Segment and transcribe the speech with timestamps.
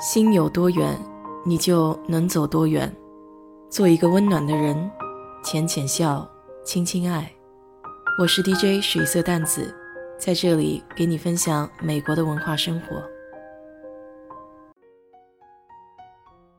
[0.00, 0.96] 心有多远，
[1.44, 2.94] 你就能走多远。
[3.68, 4.88] 做一个温暖的人，
[5.42, 6.24] 浅浅笑，
[6.64, 7.28] 轻轻爱。
[8.20, 9.74] 我是 DJ 水色淡子，
[10.16, 13.02] 在这里给你分享美国的文化生活。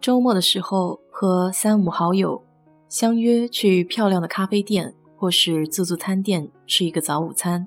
[0.00, 2.40] 周末的时候，和三五好友
[2.88, 7.66] 相约去漂亮的咖啡店或是自助餐店吃一个早午餐，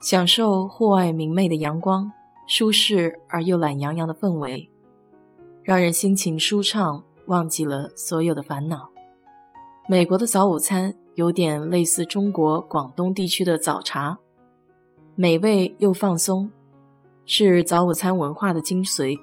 [0.00, 2.12] 享受户外明媚的阳光。
[2.50, 4.68] 舒适而又懒洋洋的氛围，
[5.62, 8.90] 让人心情舒畅，忘记了所有的烦恼。
[9.88, 14.18] 美国的早午餐有点类似中国广东地区的早茶，
[15.14, 16.50] 美味又放松，
[17.24, 19.16] 是早午餐文化的精髓，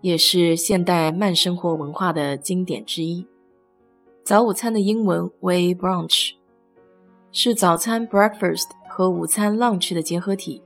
[0.00, 3.26] 也是现代慢生活文化的经典之一。
[4.24, 6.30] 早午餐的英文为 brunch，
[7.30, 10.62] 是早餐 breakfast 和午餐 lunch 的结合体。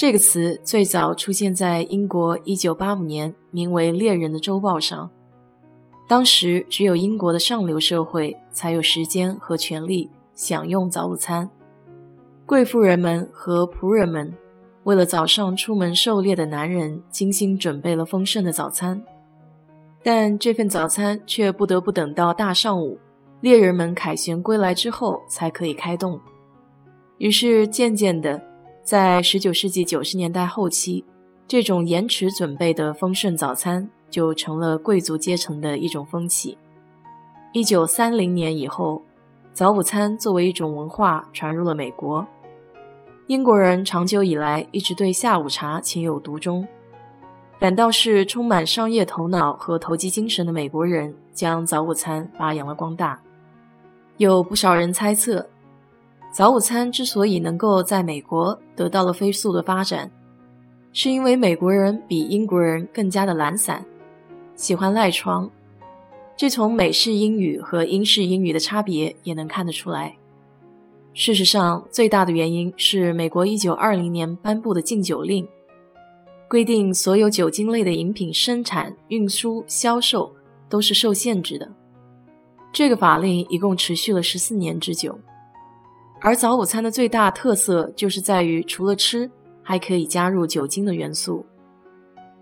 [0.00, 5.10] 这个词最早出现在英国1985年名为《猎人》的周报上。
[6.08, 11.46] 当时只有英国的上流社会才有时间和权利享用早午餐。
[12.46, 14.32] 贵妇人们和仆人们
[14.84, 19.04] 为了早上出门狩猎的男人精心准备了丰盛的早餐，
[20.02, 22.98] 但这份早餐却不得不等到大上午，
[23.42, 26.18] 猎人们凯旋归来之后才可以开动。
[27.18, 28.48] 于是渐渐的。
[28.82, 31.04] 在十九世纪九十年代后期，
[31.46, 36.56] 这种延迟准备的丰盛早餐就成了贵族阶层的一种风气。
[37.52, 39.02] 一九三零年以后，
[39.52, 42.26] 早午餐作为一种文化传入了美国。
[43.28, 46.66] 英国人长久以来一直对下午茶情有独钟，
[47.60, 53.20] 反倒是充满商业头脑和投机精神的美国人将早午餐发扬了光大。
[54.16, 55.46] 有不少人猜测。
[56.32, 60.08] 早午餐之所以能够在美国得到了飞速的发展，
[60.92, 63.84] 是因为美国人比英国人更加的懒散，
[64.54, 65.50] 喜欢赖床。
[66.36, 70.16] 这从美式英语和英式英语的差别也能看得出来。
[71.12, 75.46] 事实上，最大的原因是美国1920年颁布的禁酒令，
[76.48, 80.32] 规定所有酒精类的饮品生产、运输、销售
[80.68, 81.68] 都是受限制的。
[82.72, 85.18] 这个法令一共持续了十四年之久。
[86.22, 89.30] 而早午餐的最大特色就是在于，除了吃，
[89.62, 91.44] 还可以加入酒精的元素。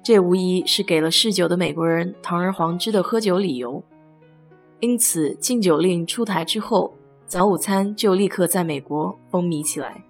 [0.03, 3.83] 这无疑是给了嗜酒的美国人堂而皇之的喝酒理由。
[4.81, 6.93] 因此，禁酒令出台之后，
[7.27, 10.03] 早午餐就立刻在美国风靡起来。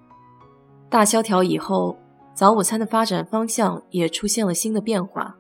[0.89, 1.95] 大萧条以后，
[2.33, 5.37] 早午餐的发展方向也出现了新的变化。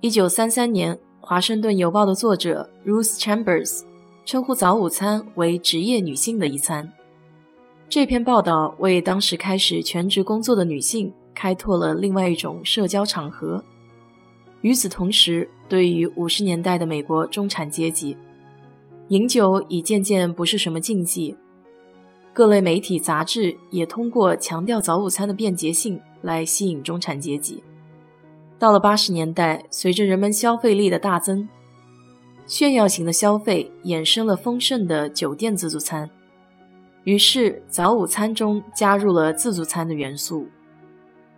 [0.00, 3.82] 一九三三年，《华盛顿邮报》的作者 Ruth Chambers
[4.24, 6.90] 称呼早午餐为职业女性的一餐。
[7.88, 13.62] 这篇报道为当时开始全职工作的女性开拓了另外一种社交场合。
[14.62, 18.16] 与此同时，对于五十年代的美国中产阶级，
[19.08, 21.36] 饮酒已渐渐不是什么禁忌。
[22.32, 27.62] 各类媒体杂志也通过强调早午餐的便捷性来吸引中产阶级。
[28.58, 31.48] 到了八十年代，随着人们消费力的大增，
[32.46, 36.10] 炫耀型的消费衍生了丰盛的酒店自助餐。
[37.06, 40.48] 于是，早午餐中加入了自助餐的元素，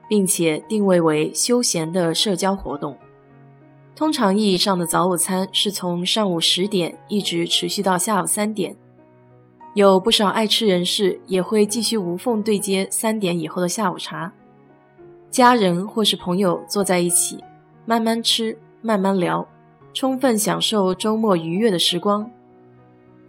[0.09, 2.97] 并且定位为休闲的社交活动。
[3.95, 8.75] 通常意义上的早午餐是从上午十点一直持续到下午三点。
[9.75, 14.33] 有不少爱吃人士也会继续无缝对接三点以后的下午茶。
[15.31, 17.45] 家人或是朋友坐在一起，
[17.84, 19.47] 慢慢吃，慢慢聊，
[19.93, 22.31] 充分享受周末愉悦的时光。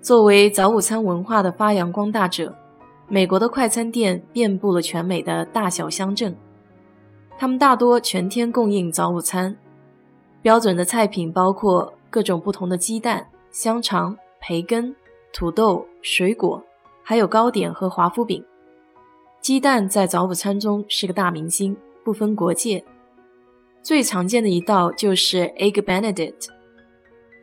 [0.01, 2.55] 作为早午餐文化的发扬光大者，
[3.09, 6.35] 美国的快餐店遍布了全美的大小乡镇。
[7.37, 9.55] 他们大多全天供应早午餐，
[10.41, 14.95] 标准的菜品包括各种不同的鸡蛋、香肠、培根、
[15.33, 16.63] 土豆、水果，
[17.03, 18.43] 还有糕点和华夫饼。
[19.41, 22.83] 鸡蛋在早午餐中是个大明星，不分国界。
[23.83, 26.47] 最常见的一道就是 Egg Benedict，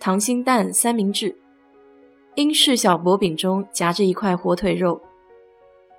[0.01, 1.37] 溏心蛋三明治。
[2.37, 5.01] 英式小薄饼中夹着一块火腿肉，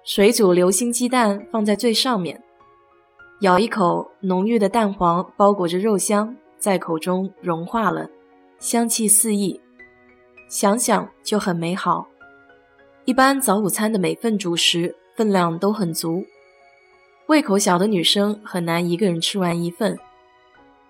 [0.04, 2.40] 水煮流心鸡蛋放在最上面，
[3.42, 8.08] 咬一口，浓郁的蛋黄包裹着肉香，在口中融化了，
[8.60, 9.60] 香气四溢，
[10.48, 12.08] 想想就很美好。
[13.06, 16.24] 一般早午餐的每份主食分量都很足，
[17.26, 19.98] 胃口小的女生很难一个人吃完一份。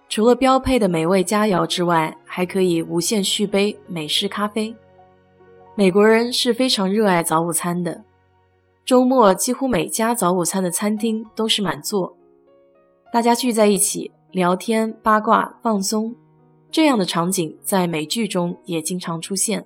[0.10, 4.76] 除了标配的美味佳肴之外，还可以无限续杯美式咖啡。
[5.78, 8.04] 美国人是非常热爱早午餐的，
[8.84, 12.18] 周末几乎每家早午餐的餐厅都是满座，
[13.14, 16.16] 大家聚在一起聊天、八卦、放松，
[16.72, 19.64] 这样的场景在美剧中也经常出现。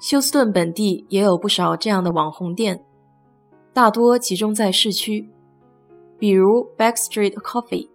[0.00, 2.82] 休斯顿本地也有不少这样的网红店，
[3.74, 5.28] 大多集中在市区，
[6.18, 7.86] 比如 Backstreet Coffee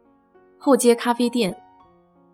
[0.60, 1.60] 后街咖啡店，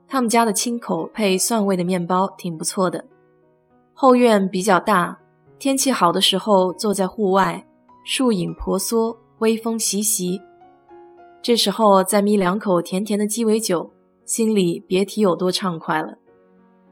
[0.09, 3.05] 他们家的清口配蒜味的面包挺不错的。
[3.93, 5.17] 后院比较大，
[5.59, 7.65] 天气好的时候坐在户外，
[8.03, 10.41] 树影婆娑，微风习习。
[11.41, 13.91] 这时候再眯两口甜甜的鸡尾酒，
[14.25, 16.17] 心里别提有多畅快了。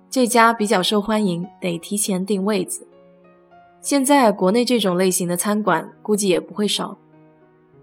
[0.09, 2.87] 这家比较受欢迎，得提前订位子。
[3.81, 6.97] 现在国内这种类型的餐馆估计也不会少，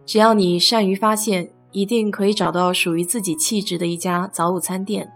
[0.06, 5.10] 只要你善于发现，一定可以找到属于自己气质的一家早午餐店。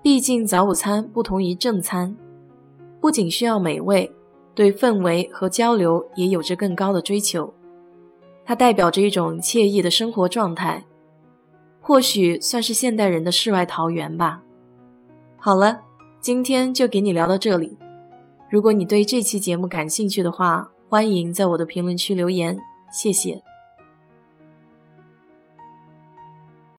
[0.00, 2.16] 毕竟早午餐不同于正餐，
[3.02, 4.10] 不仅需要美味，
[4.54, 7.52] 对氛围和交流也有着更高的追求。
[8.46, 10.82] 它代表着一种惬意的生活状态，
[11.82, 14.42] 或许算是现代人的世外桃源吧。
[15.36, 15.80] 好了。
[16.22, 17.76] 今天就给你聊到这里。
[18.48, 22.56] 如果你对这期节目感兴趣的话，欢迎在我的评论区留言，
[22.92, 23.42] 谢谢。